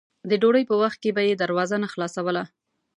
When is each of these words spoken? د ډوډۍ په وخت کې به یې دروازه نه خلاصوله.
د 0.29 0.31
ډوډۍ 0.41 0.63
په 0.69 0.75
وخت 0.81 0.97
کې 1.03 1.09
به 1.15 1.21
یې 1.27 1.33
دروازه 1.41 1.75
نه 1.83 1.87
خلاصوله. 1.93 2.43